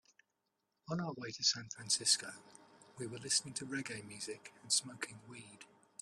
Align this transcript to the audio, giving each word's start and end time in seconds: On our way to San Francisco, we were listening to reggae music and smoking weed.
On 0.89 0.99
our 0.99 1.13
way 1.15 1.29
to 1.29 1.43
San 1.43 1.69
Francisco, 1.69 2.31
we 2.97 3.05
were 3.05 3.19
listening 3.19 3.53
to 3.53 3.67
reggae 3.67 4.03
music 4.03 4.51
and 4.63 4.71
smoking 4.73 5.19
weed. 5.29 5.65